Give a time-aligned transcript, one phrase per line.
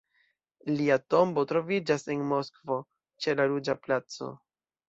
[0.77, 2.81] Lia tombo troviĝas en Moskvo,
[3.27, 4.35] ĉe la Ruĝa Placo.